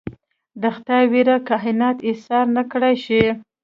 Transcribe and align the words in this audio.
د 0.61 0.63
خدای 0.75 1.03
ویړ 1.11 1.29
کاینات 1.49 1.97
ایسار 2.07 2.45
نکړای 2.57 2.95
شي. 3.05 3.23